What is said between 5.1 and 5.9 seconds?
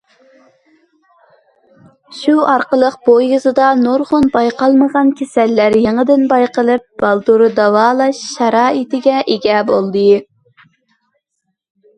كېسەللەر